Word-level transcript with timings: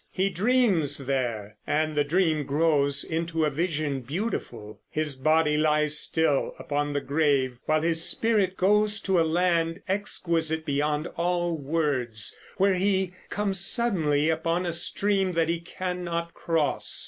He 0.09 0.31
dreams 0.31 0.97
there, 0.97 1.57
and 1.67 1.93
the 1.95 2.03
dream 2.03 2.43
grows 2.47 3.03
into 3.03 3.45
a 3.45 3.51
vision 3.51 3.99
beautiful. 4.01 4.79
His 4.89 5.15
body 5.15 5.57
lies 5.57 5.99
still 5.99 6.55
upon 6.57 6.93
the 6.93 7.01
grave 7.01 7.59
while 7.67 7.83
his 7.83 8.03
spirit 8.03 8.57
goes 8.57 8.99
to 9.01 9.19
a 9.19 9.21
land, 9.21 9.81
exquisite 9.87 10.65
beyond 10.65 11.05
all 11.17 11.55
words, 11.55 12.35
where 12.57 12.73
he 12.73 13.13
comes 13.29 13.59
suddenly 13.63 14.31
upon 14.31 14.65
a 14.65 14.73
stream 14.73 15.33
that 15.33 15.49
he 15.49 15.59
cannot 15.59 16.33
cross. 16.33 16.99